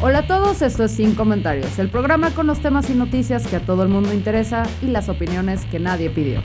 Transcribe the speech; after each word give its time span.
Hola 0.00 0.20
a 0.20 0.26
todos, 0.28 0.62
esto 0.62 0.84
es 0.84 0.92
Sin 0.92 1.16
Comentarios, 1.16 1.76
el 1.80 1.90
programa 1.90 2.30
con 2.30 2.46
los 2.46 2.60
temas 2.60 2.88
y 2.88 2.94
noticias 2.94 3.48
que 3.48 3.56
a 3.56 3.60
todo 3.66 3.82
el 3.82 3.88
mundo 3.88 4.12
interesa 4.12 4.62
y 4.80 4.86
las 4.86 5.08
opiniones 5.08 5.66
que 5.66 5.80
nadie 5.80 6.08
pidió. 6.08 6.40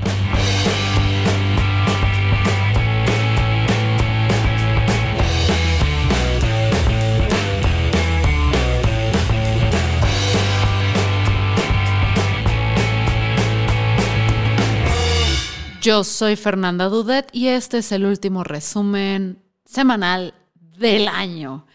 Yo 15.80 16.04
soy 16.04 16.36
Fernanda 16.38 16.90
Dudet 16.90 17.30
y 17.32 17.50
este 17.50 17.78
es 17.78 17.92
el 17.92 18.06
último 18.06 18.44
resumen 18.44 19.44
semanal 19.64 20.34
del 20.56 21.08
año. 21.08 21.68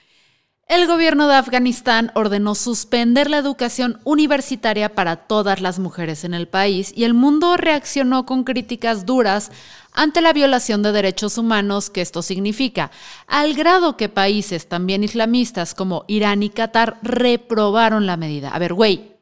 El 0.69 0.87
gobierno 0.87 1.29
de 1.29 1.35
Afganistán 1.35 2.13
ordenó 2.15 2.55
suspender 2.55 3.31
la 3.31 3.39
educación 3.39 4.01
universitaria 4.05 4.95
para 4.95 5.17
todas 5.17 5.63
las 5.63 5.79
mujeres 5.79 6.25
en 6.25 6.35
el 6.35 6.47
país 6.47 6.93
y 6.95 7.05
el 7.05 7.15
mundo 7.15 7.57
reaccionó 7.57 8.27
con 8.27 8.45
críticas 8.45 9.07
duras 9.07 9.51
ante 9.95 10.21
la 10.21 10.35
violación 10.35 10.83
de 10.83 10.93
derechos 10.93 11.39
humanos 11.39 11.89
que 11.89 12.03
esto 12.03 12.21
significa, 12.21 12.91
al 13.27 13.55
grado 13.55 13.97
que 13.97 14.11
países 14.11 14.69
también 14.69 15.05
islamistas 15.05 15.75
como 15.75 16.05
Irán 16.07 16.43
y 16.43 16.51
Qatar 16.51 16.99
reprobaron 17.01 18.05
la 18.05 18.19
medida. 18.19 18.51
A 18.51 18.59
ver, 18.59 18.75
güey, 18.75 19.18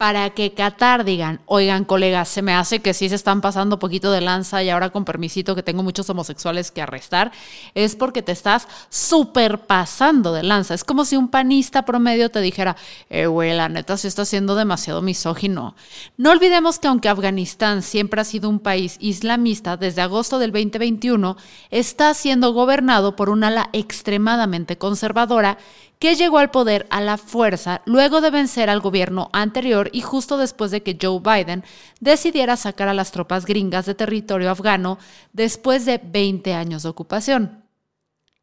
para 0.00 0.30
que 0.30 0.54
Qatar 0.54 1.04
digan, 1.04 1.42
oigan 1.44 1.84
colegas, 1.84 2.26
se 2.30 2.40
me 2.40 2.54
hace 2.54 2.80
que 2.80 2.94
sí 2.94 3.10
se 3.10 3.16
están 3.16 3.42
pasando 3.42 3.78
poquito 3.78 4.10
de 4.10 4.22
lanza 4.22 4.62
y 4.62 4.70
ahora 4.70 4.88
con 4.88 5.04
permisito 5.04 5.54
que 5.54 5.62
tengo 5.62 5.82
muchos 5.82 6.08
homosexuales 6.08 6.70
que 6.70 6.80
arrestar, 6.80 7.32
es 7.74 7.96
porque 7.96 8.22
te 8.22 8.32
estás 8.32 8.66
súper 8.88 9.58
pasando 9.58 10.32
de 10.32 10.42
lanza. 10.42 10.72
Es 10.72 10.84
como 10.84 11.04
si 11.04 11.16
un 11.16 11.28
panista 11.28 11.84
promedio 11.84 12.30
te 12.30 12.40
dijera, 12.40 12.78
eh, 13.10 13.26
güey, 13.26 13.54
la 13.54 13.68
neta 13.68 13.98
se 13.98 14.08
está 14.08 14.22
haciendo 14.22 14.54
demasiado 14.54 15.02
misógino. 15.02 15.74
No 16.16 16.30
olvidemos 16.30 16.78
que 16.78 16.88
aunque 16.88 17.10
Afganistán 17.10 17.82
siempre 17.82 18.22
ha 18.22 18.24
sido 18.24 18.48
un 18.48 18.58
país 18.58 18.96
islamista, 19.00 19.76
desde 19.76 20.00
agosto 20.00 20.38
del 20.38 20.50
2021 20.52 21.36
está 21.70 22.14
siendo 22.14 22.54
gobernado 22.54 23.16
por 23.16 23.28
un 23.28 23.44
ala 23.44 23.68
extremadamente 23.74 24.78
conservadora 24.78 25.58
que 26.00 26.16
llegó 26.16 26.38
al 26.38 26.50
poder 26.50 26.86
a 26.90 27.02
la 27.02 27.18
fuerza 27.18 27.82
luego 27.84 28.22
de 28.22 28.30
vencer 28.30 28.70
al 28.70 28.80
gobierno 28.80 29.28
anterior 29.32 29.90
y 29.92 30.00
justo 30.00 30.38
después 30.38 30.70
de 30.70 30.82
que 30.82 30.98
Joe 31.00 31.20
Biden 31.20 31.62
decidiera 32.00 32.56
sacar 32.56 32.88
a 32.88 32.94
las 32.94 33.12
tropas 33.12 33.44
gringas 33.44 33.84
de 33.84 33.94
territorio 33.94 34.50
afgano 34.50 34.98
después 35.34 35.84
de 35.84 36.00
20 36.02 36.54
años 36.54 36.82
de 36.82 36.88
ocupación. 36.88 37.64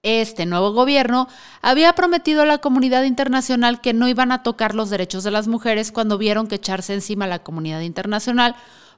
Este 0.04 0.46
nuevo 0.46 0.72
gobierno 0.72 1.28
había 1.64 1.94
prometido 1.94 2.44
a 2.44 2.46
la 2.46 2.60
comunidad 2.60 3.04
internacional 3.04 3.82
que 3.82 3.94
no 3.94 4.08
iban 4.08 4.32
a 4.32 4.44
tocar 4.44 4.76
los 4.76 4.92
derechos 4.92 5.24
de 5.24 5.32
las 5.32 5.48
mujeres 5.48 5.92
cuando 5.92 6.20
vieron 6.20 6.46
que 6.46 6.56
echarse 6.56 6.94
encima 6.94 7.26
a 7.26 7.28
la 7.28 7.40
comunidad 7.40 7.82
internacional 7.82 8.56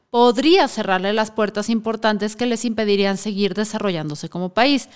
podría 0.10 0.68
cerrarle 0.68 1.14
las 1.14 1.32
puertas 1.32 1.70
importantes 1.70 2.36
que 2.36 2.46
les 2.46 2.66
impedirían 2.66 3.18
seguir 3.18 3.54
desarrollándose 3.54 4.28
como 4.28 4.50
país. 4.50 4.90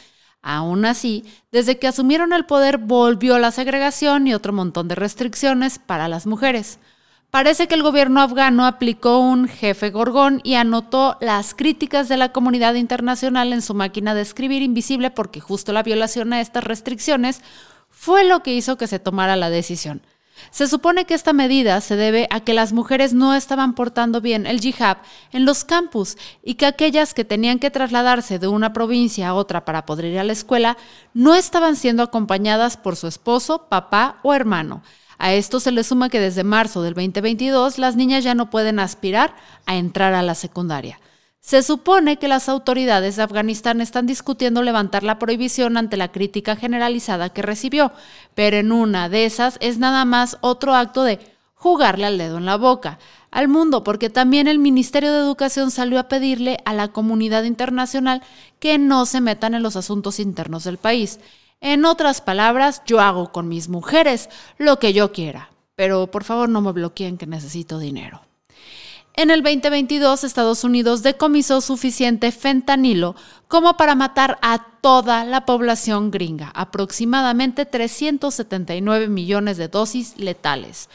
Aún 0.43 0.83
así, 0.83 1.23
desde 1.53 1.79
que 1.79 1.87
asumieron 1.87 2.33
el 2.33 2.45
poder 2.45 2.77
volvió 2.77 3.39
la 3.39 3.51
segregación 3.51 4.27
y 4.27 4.33
otro 4.33 4.51
montón 4.51 4.89
de 4.89 4.95
restricciones 4.95 5.79
para 5.79 6.09
las 6.09 6.27
mujeres. 6.27 6.79
Parece 7.31 7.67
que 7.67 7.75
el 7.75 7.81
gobierno 7.81 8.21
afgano 8.21 8.65
aplicó 8.65 9.17
un 9.17 9.47
jefe 9.47 9.89
gorgón 9.89 10.41
y 10.43 10.53
anotó 10.53 11.17
las 11.21 11.55
críticas 11.55 12.09
de 12.09 12.17
la 12.17 12.31
comunidad 12.31 12.75
internacional 12.75 13.53
en 13.53 13.61
su 13.61 13.73
máquina 13.73 14.13
de 14.13 14.21
escribir 14.21 14.61
invisible 14.61 15.09
porque 15.09 15.39
justo 15.39 15.71
la 15.71 15.81
violación 15.81 16.33
a 16.33 16.41
estas 16.41 16.65
restricciones 16.65 17.41
fue 17.89 18.25
lo 18.25 18.43
que 18.43 18.53
hizo 18.53 18.77
que 18.77 18.85
se 18.85 18.99
tomara 18.99 19.35
la 19.35 19.49
decisión. 19.49 20.01
Se 20.51 20.67
supone 20.67 21.05
que 21.05 21.13
esta 21.13 21.33
medida 21.33 21.81
se 21.81 21.95
debe 21.95 22.27
a 22.29 22.41
que 22.41 22.53
las 22.53 22.73
mujeres 22.73 23.13
no 23.13 23.33
estaban 23.33 23.73
portando 23.75 24.21
bien 24.21 24.45
el 24.45 24.59
jihad 24.59 24.97
en 25.31 25.45
los 25.45 25.63
campus 25.63 26.17
y 26.43 26.55
que 26.55 26.65
aquellas 26.65 27.13
que 27.13 27.25
tenían 27.25 27.59
que 27.59 27.71
trasladarse 27.71 28.39
de 28.39 28.47
una 28.47 28.73
provincia 28.73 29.29
a 29.29 29.33
otra 29.33 29.65
para 29.65 29.85
poder 29.85 30.05
ir 30.05 30.19
a 30.19 30.23
la 30.23 30.33
escuela 30.33 30.77
no 31.13 31.35
estaban 31.35 31.75
siendo 31.75 32.03
acompañadas 32.03 32.77
por 32.77 32.95
su 32.95 33.07
esposo, 33.07 33.67
papá 33.69 34.19
o 34.23 34.33
hermano. 34.33 34.83
A 35.17 35.33
esto 35.33 35.59
se 35.59 35.71
le 35.71 35.83
suma 35.83 36.09
que 36.09 36.19
desde 36.19 36.43
marzo 36.43 36.81
del 36.81 36.93
2022 36.95 37.77
las 37.77 37.95
niñas 37.95 38.23
ya 38.23 38.35
no 38.35 38.49
pueden 38.49 38.79
aspirar 38.79 39.35
a 39.65 39.75
entrar 39.75 40.13
a 40.13 40.21
la 40.21 40.35
secundaria. 40.35 40.99
Se 41.43 41.61
supone 41.61 42.19
que 42.19 42.29
las 42.29 42.47
autoridades 42.47 43.17
de 43.17 43.23
Afganistán 43.23 43.81
están 43.81 44.05
discutiendo 44.05 44.63
levantar 44.63 45.03
la 45.03 45.19
prohibición 45.19 45.75
ante 45.75 45.97
la 45.97 46.09
crítica 46.09 46.55
generalizada 46.55 47.33
que 47.33 47.41
recibió, 47.41 47.91
pero 48.33 48.55
en 48.55 48.71
una 48.71 49.09
de 49.09 49.25
esas 49.25 49.57
es 49.59 49.77
nada 49.77 50.05
más 50.05 50.37
otro 50.39 50.73
acto 50.73 51.03
de 51.03 51.19
jugarle 51.53 52.05
al 52.05 52.17
dedo 52.17 52.37
en 52.37 52.45
la 52.45 52.55
boca 52.55 52.97
al 53.29 53.49
mundo, 53.49 53.83
porque 53.83 54.09
también 54.09 54.47
el 54.47 54.57
Ministerio 54.57 55.11
de 55.11 55.19
Educación 55.19 55.69
salió 55.69 55.99
a 55.99 56.07
pedirle 56.07 56.59
a 56.63 56.73
la 56.73 56.93
comunidad 56.93 57.43
internacional 57.43 58.23
que 58.59 58.77
no 58.77 59.05
se 59.05 59.19
metan 59.19 59.53
en 59.53 59.63
los 59.63 59.75
asuntos 59.75 60.21
internos 60.21 60.63
del 60.63 60.77
país. 60.77 61.19
En 61.59 61.83
otras 61.83 62.21
palabras, 62.21 62.83
yo 62.85 63.01
hago 63.01 63.33
con 63.33 63.49
mis 63.49 63.67
mujeres 63.67 64.29
lo 64.57 64.79
que 64.79 64.93
yo 64.93 65.11
quiera, 65.11 65.49
pero 65.75 66.07
por 66.07 66.23
favor 66.23 66.47
no 66.47 66.61
me 66.61 66.71
bloqueen 66.71 67.17
que 67.17 67.27
necesito 67.27 67.79
dinero. 67.79 68.21
En 69.15 69.29
el 69.29 69.43
2022, 69.43 70.23
Estados 70.23 70.63
Unidos 70.63 71.03
decomisó 71.03 71.61
suficiente 71.61 72.31
fentanilo 72.31 73.15
como 73.47 73.77
para 73.77 73.93
matar 73.93 74.39
a 74.41 74.65
toda 74.81 75.23
la 75.23 75.45
población 75.45 76.09
gringa, 76.09 76.51
aproximadamente 76.55 77.67
379 77.67 79.09
millones 79.09 79.57
de 79.57 79.67
dosis 79.67 80.17
letales. 80.17 80.89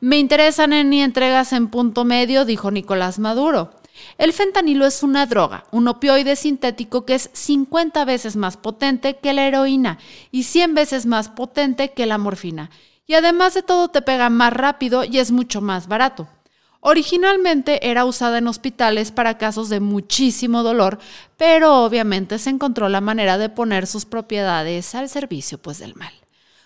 Me 0.00 0.18
interesan 0.18 0.74
en 0.74 0.92
entregas 0.92 1.54
en 1.54 1.68
punto 1.68 2.04
medio, 2.04 2.44
dijo 2.44 2.70
Nicolás 2.70 3.18
Maduro. 3.18 3.70
El 4.18 4.34
fentanilo 4.34 4.84
es 4.84 5.02
una 5.02 5.24
droga, 5.24 5.64
un 5.70 5.88
opioide 5.88 6.36
sintético 6.36 7.06
que 7.06 7.14
es 7.14 7.30
50 7.32 8.04
veces 8.04 8.36
más 8.36 8.58
potente 8.58 9.16
que 9.16 9.32
la 9.32 9.46
heroína 9.46 9.98
y 10.30 10.42
100 10.42 10.74
veces 10.74 11.06
más 11.06 11.30
potente 11.30 11.92
que 11.92 12.04
la 12.04 12.18
morfina. 12.18 12.68
Y 13.06 13.14
además 13.14 13.54
de 13.54 13.62
todo 13.62 13.88
te 13.88 14.02
pega 14.02 14.28
más 14.28 14.52
rápido 14.52 15.04
y 15.04 15.18
es 15.18 15.32
mucho 15.32 15.62
más 15.62 15.88
barato. 15.88 16.28
Originalmente 16.84 17.88
era 17.88 18.04
usada 18.04 18.38
en 18.38 18.48
hospitales 18.48 19.12
para 19.12 19.38
casos 19.38 19.68
de 19.68 19.78
muchísimo 19.78 20.64
dolor, 20.64 20.98
pero 21.36 21.84
obviamente 21.84 22.40
se 22.40 22.50
encontró 22.50 22.88
la 22.88 23.00
manera 23.00 23.38
de 23.38 23.48
poner 23.48 23.86
sus 23.86 24.04
propiedades 24.04 24.96
al 24.96 25.08
servicio 25.08 25.58
pues 25.58 25.78
del 25.78 25.94
mal. 25.94 26.12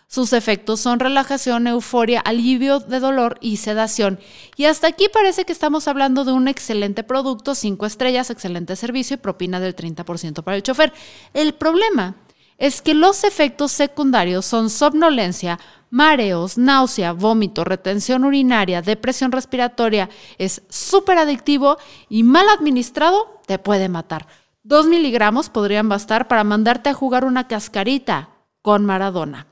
Sus 0.08 0.32
efectos 0.32 0.80
son 0.80 1.00
relajación, 1.00 1.66
euforia, 1.66 2.20
alivio 2.20 2.80
de 2.80 2.98
dolor 2.98 3.36
y 3.42 3.58
sedación. 3.58 4.18
Y 4.56 4.64
hasta 4.64 4.86
aquí 4.86 5.08
parece 5.12 5.44
que 5.44 5.52
estamos 5.52 5.86
hablando 5.86 6.24
de 6.24 6.32
un 6.32 6.48
excelente 6.48 7.02
producto, 7.02 7.54
5 7.54 7.84
estrellas, 7.84 8.30
excelente 8.30 8.74
servicio 8.74 9.16
y 9.16 9.18
propina 9.18 9.60
del 9.60 9.76
30% 9.76 10.42
para 10.42 10.56
el 10.56 10.62
chofer. 10.62 10.94
El 11.34 11.52
problema 11.52 12.14
es 12.56 12.80
que 12.80 12.94
los 12.94 13.22
efectos 13.24 13.70
secundarios 13.72 14.46
son 14.46 14.70
somnolencia, 14.70 15.58
mareos, 15.90 16.58
náusea, 16.58 17.12
vómito, 17.12 17.64
retención 17.64 18.24
urinaria, 18.24 18.82
depresión 18.82 19.32
respiratoria, 19.32 20.08
es 20.38 20.62
súper 20.68 21.18
adictivo 21.18 21.76
y 22.08 22.22
mal 22.22 22.48
administrado 22.48 23.40
te 23.46 23.58
puede 23.58 23.88
matar. 23.88 24.26
Dos 24.62 24.86
miligramos 24.86 25.48
podrían 25.48 25.88
bastar 25.88 26.28
para 26.28 26.44
mandarte 26.44 26.90
a 26.90 26.94
jugar 26.94 27.24
una 27.24 27.46
cascarita 27.46 28.30
con 28.62 28.84
Maradona. 28.84 29.46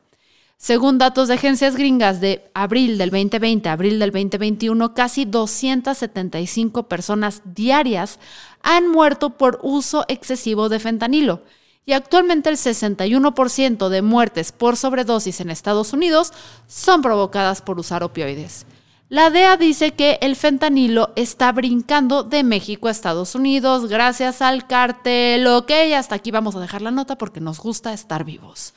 Según 0.57 0.99
datos 0.99 1.29
de 1.29 1.35
agencias 1.35 1.77
gringas 1.77 2.21
de 2.21 2.51
abril 2.55 2.97
del 2.97 3.11
2020 3.11 3.69
a 3.69 3.73
abril 3.73 3.99
del 3.99 4.11
2021, 4.11 4.95
casi 4.95 5.25
275 5.25 6.89
personas 6.89 7.43
diarias 7.45 8.19
han 8.63 8.89
muerto 8.89 9.31
por 9.31 9.61
uso 9.63 10.05
excesivo 10.09 10.69
de 10.69 10.81
fentanilo 10.81 11.43
y 11.87 11.93
actualmente 11.93 12.49
el 12.51 12.57
61% 12.57 13.89
de 13.89 14.03
muertes 14.03 14.53
por 14.53 14.77
sobredosis 14.77 15.41
en 15.41 15.51
Estados 15.51 15.93
Unidos 15.93 16.33
son 16.67 17.03
provocadas 17.03 17.63
por 17.63 17.79
usar 17.79 18.03
opioides. 18.03 18.67
La 19.11 19.31
DEA 19.31 19.57
dice 19.57 19.93
que 19.93 20.19
el 20.23 20.35
fentanilo 20.35 21.13
está 21.15 21.53
brincando 21.53 22.25
de 22.25 22.43
México 22.43 22.89
a 22.89 22.91
Estados 22.91 23.35
Unidos 23.35 23.87
gracias 23.89 24.41
al 24.41 24.67
cartel. 24.67 25.47
Ok, 25.47 25.71
hasta 25.95 26.15
aquí 26.15 26.31
vamos 26.31 26.57
a 26.57 26.61
dejar 26.61 26.81
la 26.81 26.91
nota 26.91 27.17
porque 27.19 27.41
nos 27.41 27.61
gusta 27.61 27.93
estar 27.93 28.25
vivos. 28.25 28.75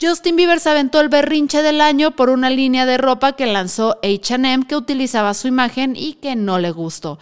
Justin 0.00 0.36
Bieber 0.36 0.58
se 0.58 0.70
aventó 0.70 1.00
el 1.00 1.08
berrinche 1.08 1.62
del 1.62 1.80
año 1.80 2.16
por 2.16 2.30
una 2.30 2.50
línea 2.50 2.86
de 2.86 2.98
ropa 2.98 3.32
que 3.32 3.46
lanzó 3.46 3.98
HM 4.02 4.64
que 4.64 4.76
utilizaba 4.76 5.32
su 5.32 5.48
imagen 5.48 5.96
y 5.96 6.14
que 6.14 6.34
no 6.34 6.58
le 6.58 6.70
gustó. 6.70 7.18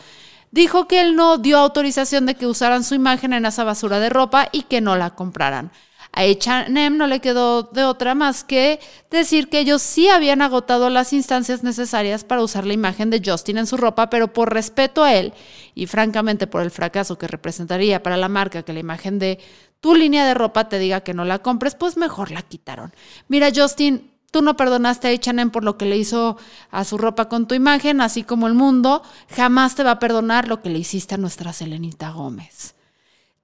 Dijo 0.54 0.86
que 0.86 1.00
él 1.00 1.16
no 1.16 1.36
dio 1.36 1.58
autorización 1.58 2.26
de 2.26 2.36
que 2.36 2.46
usaran 2.46 2.84
su 2.84 2.94
imagen 2.94 3.32
en 3.32 3.44
esa 3.44 3.64
basura 3.64 3.98
de 3.98 4.08
ropa 4.08 4.48
y 4.52 4.62
que 4.62 4.80
no 4.80 4.94
la 4.94 5.10
compraran. 5.10 5.72
A 6.12 6.22
HM 6.26 6.96
no 6.96 7.08
le 7.08 7.18
quedó 7.18 7.64
de 7.64 7.82
otra 7.82 8.14
más 8.14 8.44
que 8.44 8.78
decir 9.10 9.48
que 9.48 9.58
ellos 9.58 9.82
sí 9.82 10.08
habían 10.08 10.42
agotado 10.42 10.90
las 10.90 11.12
instancias 11.12 11.64
necesarias 11.64 12.22
para 12.22 12.40
usar 12.40 12.66
la 12.66 12.72
imagen 12.72 13.10
de 13.10 13.20
Justin 13.24 13.58
en 13.58 13.66
su 13.66 13.76
ropa, 13.76 14.08
pero 14.10 14.32
por 14.32 14.54
respeto 14.54 15.02
a 15.02 15.12
él 15.14 15.32
y 15.74 15.88
francamente 15.88 16.46
por 16.46 16.62
el 16.62 16.70
fracaso 16.70 17.18
que 17.18 17.26
representaría 17.26 18.00
para 18.00 18.16
la 18.16 18.28
marca 18.28 18.62
que 18.62 18.72
la 18.72 18.78
imagen 18.78 19.18
de 19.18 19.40
tu 19.80 19.96
línea 19.96 20.24
de 20.24 20.34
ropa 20.34 20.68
te 20.68 20.78
diga 20.78 21.00
que 21.00 21.14
no 21.14 21.24
la 21.24 21.40
compres, 21.40 21.74
pues 21.74 21.96
mejor 21.96 22.30
la 22.30 22.42
quitaron. 22.42 22.94
Mira, 23.26 23.48
Justin, 23.52 24.13
Tú 24.34 24.42
no 24.42 24.56
perdonaste 24.56 25.06
a 25.06 25.12
H&M 25.12 25.52
por 25.52 25.62
lo 25.62 25.78
que 25.78 25.84
le 25.84 25.96
hizo 25.96 26.36
a 26.72 26.82
su 26.82 26.98
ropa 26.98 27.28
con 27.28 27.46
tu 27.46 27.54
imagen, 27.54 28.00
así 28.00 28.24
como 28.24 28.48
el 28.48 28.54
mundo 28.54 29.04
jamás 29.30 29.76
te 29.76 29.84
va 29.84 29.92
a 29.92 29.98
perdonar 30.00 30.48
lo 30.48 30.60
que 30.60 30.70
le 30.70 30.80
hiciste 30.80 31.14
a 31.14 31.18
nuestra 31.18 31.52
Selenita 31.52 32.10
Gómez. 32.10 32.74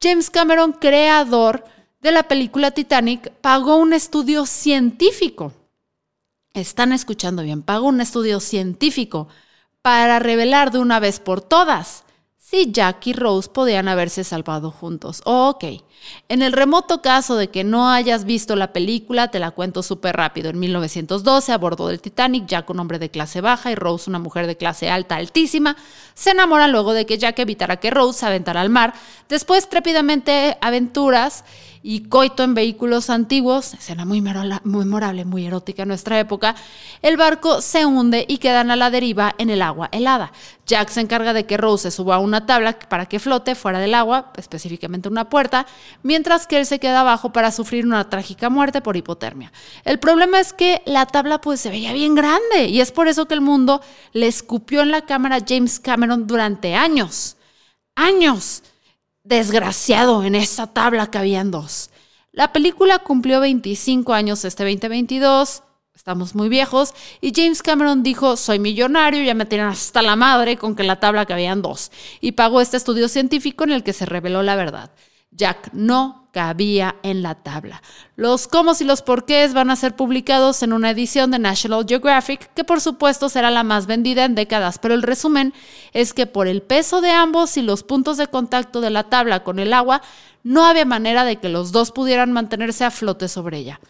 James 0.03 0.31
Cameron, 0.31 0.73
creador 0.73 1.63
de 2.01 2.11
la 2.11 2.25
película 2.25 2.73
Titanic, 2.73 3.31
pagó 3.35 3.77
un 3.77 3.93
estudio 3.93 4.47
científico. 4.47 5.53
Están 6.55 6.93
escuchando 6.93 7.45
bien, 7.45 7.63
pagó 7.63 7.87
un 7.87 8.01
estudio 8.01 8.41
científico 8.41 9.29
para 9.83 10.19
revelar 10.19 10.73
de 10.73 10.81
una 10.81 10.99
vez 10.99 11.21
por 11.21 11.41
todas 11.41 12.03
si 12.51 12.73
Jack 12.73 13.07
y 13.07 13.13
Rose 13.13 13.49
podían 13.49 13.87
haberse 13.87 14.25
salvado 14.25 14.73
juntos. 14.73 15.23
ok, 15.25 15.65
en 16.29 16.43
el 16.43 16.53
remoto 16.53 17.01
caso 17.01 17.37
de 17.37 17.49
que 17.49 17.63
no 17.63 17.89
hayas 17.89 18.25
visto 18.25 18.57
la 18.57 18.73
película, 18.73 19.29
te 19.29 19.39
la 19.39 19.53
cuento 19.53 19.85
súper 19.85 20.17
rápido. 20.17 20.51
En 20.51 20.59
1912, 20.59 21.53
a 21.53 21.59
bordo 21.59 21.87
del 21.87 22.01
Titanic, 22.01 22.47
Jack, 22.47 22.69
un 22.71 22.81
hombre 22.81 22.99
de 22.99 23.11
clase 23.11 23.41
baja, 23.41 23.71
y 23.71 23.77
Rose, 23.77 24.11
una 24.11 24.19
mujer 24.19 24.49
de 24.49 24.57
clase 24.57 24.91
alta, 24.91 25.17
altísima, 25.17 25.77
se 26.15 26.31
enamoran 26.31 26.73
luego 26.73 26.93
de 26.93 27.07
que 27.07 27.19
Jack 27.19 27.39
evitara 27.39 27.77
que 27.77 27.91
Rose 27.91 28.19
se 28.19 28.27
aventara 28.27 28.63
al 28.63 28.71
mar. 28.71 28.95
Después, 29.29 29.69
trépidamente, 29.69 30.59
aventuras 30.61 31.45
y 31.83 32.09
coito 32.09 32.43
en 32.43 32.55
vehículos 32.55 33.09
antiguos, 33.09 33.73
escena 33.75 34.05
muy 34.05 34.21
memorable, 34.21 35.25
muy 35.25 35.47
erótica 35.47 35.83
en 35.83 35.89
nuestra 35.89 36.19
época, 36.19 36.55
el 37.01 37.17
barco 37.17 37.63
se 37.63 37.87
hunde 37.87 38.27
y 38.29 38.39
quedan 38.39 38.71
a 38.71 38.77
la 38.77 38.91
deriva 38.91 39.35
en 39.39 39.49
el 39.49 39.63
agua 39.63 39.89
helada. 39.93 40.33
Jack 40.67 40.91
se 40.91 41.01
encarga 41.01 41.33
de 41.33 41.47
que 41.47 41.57
Rose 41.57 41.91
se 41.91 41.97
suba 41.97 42.17
a 42.17 42.19
una 42.19 42.47
tabla 42.47 42.79
para 42.79 43.07
que 43.07 43.19
flote 43.19 43.55
fuera 43.55 43.79
del 43.79 43.95
agua, 43.95 44.33
específicamente 44.37 45.09
una 45.09 45.29
puerta, 45.29 45.67
mientras 46.03 46.47
que 46.47 46.59
él 46.59 46.67
se 46.67 46.79
queda 46.79 47.01
abajo 47.01 47.33
para 47.33 47.51
sufrir 47.51 47.87
una 47.87 48.09
trágica 48.09 48.51
muerte 48.51 48.83
por 48.83 48.97
hipotermia. 48.97 49.51
El 49.85 49.99
problema 49.99 50.39
es 50.39 50.53
que 50.53 50.83
la 50.85 51.07
tabla 51.07 51.41
pues 51.41 51.61
se 51.61 51.71
veía 51.71 51.93
bien 51.93 52.15
grande 52.15 52.67
y 52.69 52.81
es 52.81 52.93
por 52.93 53.09
eso 53.09 53.27
que 53.27 53.35
el 53.35 53.41
mundo 53.41 53.81
le 54.13 54.27
escupió 54.27 54.83
en 54.83 54.91
la 54.91 55.07
cámara 55.07 55.37
a 55.37 55.45
James 55.47 55.81
Cameron 55.81 56.27
durante 56.27 56.75
años. 56.75 57.37
Años 57.97 58.63
desgraciado 59.31 60.25
en 60.25 60.35
esa 60.35 60.67
tabla 60.67 61.11
que 61.11 61.17
habían 61.17 61.51
dos. 61.51 61.91
La 62.33 62.53
película 62.53 62.99
cumplió 62.99 63.41
25 63.41 64.13
años 64.13 64.45
este 64.45 64.65
2022, 64.65 65.63
estamos 65.95 66.35
muy 66.35 66.49
viejos, 66.49 66.95
y 67.21 67.33
James 67.35 67.63
Cameron 67.63 68.03
dijo, 68.03 68.37
soy 68.37 68.59
millonario, 68.59 69.23
ya 69.23 69.35
me 69.35 69.47
tienen 69.47 69.69
hasta 69.69 70.03
la 70.03 70.17
madre 70.17 70.57
con 70.57 70.75
que 70.75 70.83
la 70.83 70.99
tabla 70.99 71.27
que 71.27 71.33
habían 71.33 71.63
dos, 71.63 71.93
y 72.21 72.33
pagó 72.33 72.61
este 72.61 72.77
estudio 72.77 73.09
científico 73.09 73.65
en 73.65 73.71
el 73.71 73.85
que 73.85 73.93
se 73.93 74.05
reveló 74.05 74.43
la 74.43 74.57
verdad. 74.57 74.91
Jack 75.31 75.71
no 75.73 76.20
cabía 76.33 76.97
en 77.03 77.23
la 77.23 77.35
tabla. 77.35 77.83
Los 78.17 78.47
cómo 78.49 78.73
y 78.79 78.85
los 78.85 79.03
porqués 79.03 79.55
van 79.55 79.71
a 79.71 79.77
ser 79.77 79.97
publicados 79.97 80.63
en 80.63 80.73
una 80.73 80.91
edición 80.91 81.31
de 81.31 81.39
National 81.39 81.85
Geographic, 81.87 82.53
que 82.55 82.65
por 82.65 82.81
supuesto 82.81 83.29
será 83.29 83.51
la 83.51 83.65
más 83.65 83.87
vendida 83.87 84.25
en 84.25 84.35
décadas, 84.35 84.79
pero 84.79 84.95
el 84.95 85.03
resumen 85.03 85.53
es 85.93 86.13
que 86.13 86.27
por 86.27 86.47
el 86.47 86.63
peso 86.63 87.01
de 87.01 87.11
ambos 87.11 87.57
y 87.57 87.63
los 87.63 87.83
puntos 87.83 88.17
de 88.17 88.29
contacto 88.29 88.81
de 88.81 88.91
la 88.91 89.05
tabla 89.05 89.43
con 89.43 89.59
el 89.59 89.73
agua, 89.73 90.03
no 90.43 90.65
había 90.65 90.85
manera 90.85 91.25
de 91.25 91.37
que 91.37 91.49
los 91.49 91.73
dos 91.73 91.91
pudieran 91.93 92.33
mantenerse 92.33 92.85
a 92.85 92.91
flote 92.91 93.29
sobre 93.29 93.59
ella. 93.59 93.81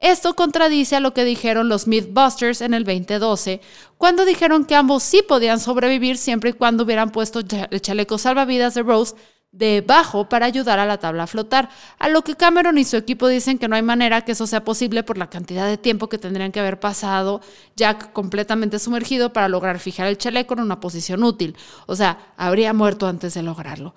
Esto 0.00 0.36
contradice 0.36 0.96
a 0.96 1.00
lo 1.00 1.14
que 1.14 1.24
dijeron 1.24 1.70
los 1.70 1.86
Mythbusters 1.86 2.60
en 2.60 2.74
el 2.74 2.84
2012, 2.84 3.62
cuando 3.96 4.26
dijeron 4.26 4.66
que 4.66 4.74
ambos 4.74 5.02
sí 5.02 5.22
podían 5.26 5.58
sobrevivir 5.58 6.18
siempre 6.18 6.50
y 6.50 6.52
cuando 6.52 6.84
hubieran 6.84 7.10
puesto 7.10 7.40
el 7.70 7.80
chaleco 7.80 8.18
salvavidas 8.18 8.74
de 8.74 8.82
Rose 8.82 9.14
debajo 9.56 10.28
para 10.28 10.46
ayudar 10.46 10.78
a 10.78 10.86
la 10.86 10.98
tabla 10.98 11.24
a 11.24 11.26
flotar, 11.26 11.70
a 11.98 12.08
lo 12.08 12.22
que 12.22 12.36
Cameron 12.36 12.78
y 12.78 12.84
su 12.84 12.96
equipo 12.96 13.26
dicen 13.28 13.58
que 13.58 13.68
no 13.68 13.76
hay 13.76 13.82
manera 13.82 14.22
que 14.22 14.32
eso 14.32 14.46
sea 14.46 14.64
posible 14.64 15.02
por 15.02 15.18
la 15.18 15.30
cantidad 15.30 15.66
de 15.66 15.78
tiempo 15.78 16.08
que 16.08 16.18
tendrían 16.18 16.52
que 16.52 16.60
haber 16.60 16.78
pasado 16.78 17.40
Jack 17.74 18.12
completamente 18.12 18.78
sumergido 18.78 19.32
para 19.32 19.48
lograr 19.48 19.78
fijar 19.78 20.08
el 20.08 20.18
chaleco 20.18 20.54
en 20.54 20.60
una 20.60 20.80
posición 20.80 21.24
útil, 21.24 21.56
o 21.86 21.96
sea, 21.96 22.18
habría 22.36 22.72
muerto 22.72 23.06
antes 23.06 23.34
de 23.34 23.42
lograrlo. 23.42 23.94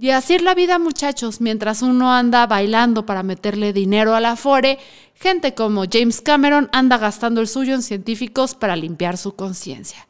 Y 0.00 0.10
así 0.10 0.34
es 0.34 0.42
la 0.42 0.54
vida, 0.54 0.78
muchachos, 0.78 1.40
mientras 1.40 1.82
uno 1.82 2.12
anda 2.12 2.46
bailando 2.46 3.04
para 3.04 3.24
meterle 3.24 3.72
dinero 3.72 4.14
a 4.14 4.20
la 4.20 4.36
Fore, 4.36 4.78
gente 5.14 5.54
como 5.54 5.86
James 5.90 6.20
Cameron 6.20 6.68
anda 6.72 6.98
gastando 6.98 7.40
el 7.40 7.48
suyo 7.48 7.74
en 7.74 7.82
científicos 7.82 8.54
para 8.54 8.76
limpiar 8.76 9.16
su 9.16 9.34
conciencia. 9.34 10.06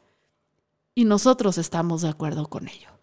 Y 0.95 1.06
nosotros 1.06 1.56
estamos 1.56 2.03
de 2.03 2.11
acuerdo 2.11 2.49
con 2.49 2.69
ello. 2.69 2.98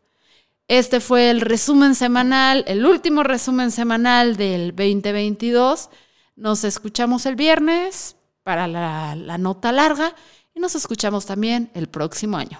Este 0.68 1.00
fue 1.00 1.30
el 1.30 1.42
resumen 1.42 1.94
semanal, 1.94 2.64
el 2.68 2.86
último 2.86 3.22
resumen 3.22 3.70
semanal 3.70 4.36
del 4.36 4.70
2022. 4.76 5.90
Nos 6.36 6.64
escuchamos 6.64 7.28
el 7.28 7.36
viernes 7.36 8.16
para 8.42 8.68
la, 8.68 9.16
la 9.16 9.38
nota 9.38 9.72
larga 9.72 10.16
y 10.56 10.60
nos 10.60 10.74
escuchamos 10.74 11.28
también 11.28 11.70
el 11.76 11.88
próximo 11.88 12.38
año. 12.38 12.60